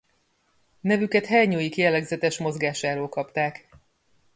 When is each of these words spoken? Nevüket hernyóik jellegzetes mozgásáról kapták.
Nevüket 0.79 1.25
hernyóik 1.29 1.75
jellegzetes 1.75 2.37
mozgásáról 2.37 3.09
kapták. 3.09 3.67